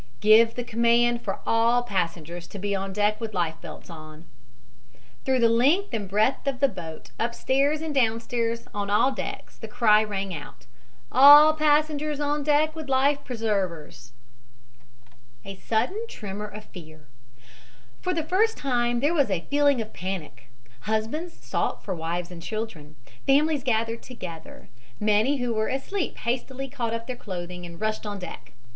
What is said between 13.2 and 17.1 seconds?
preservers." A SUDDEN TREMOR OF FEAR